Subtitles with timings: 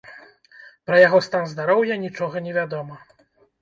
[0.87, 2.95] Пра яго стан здароўя нічога не вядома.